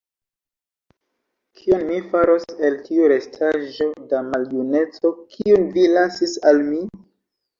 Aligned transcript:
Kion 1.59 1.83
mi 1.89 1.97
faros 2.13 2.47
el 2.69 2.77
tiu 2.87 3.11
restaĵo 3.11 3.87
da 4.13 4.23
maljuneco, 4.29 5.11
kiun 5.35 5.67
vi 5.77 5.83
lasis 5.99 6.33
al 6.53 6.65
mi? 6.73 6.83